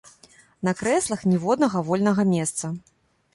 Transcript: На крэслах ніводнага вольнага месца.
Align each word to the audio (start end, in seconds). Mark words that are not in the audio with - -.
На 0.67 0.71
крэслах 0.79 1.21
ніводнага 1.33 1.83
вольнага 1.91 2.27
месца. 2.33 2.73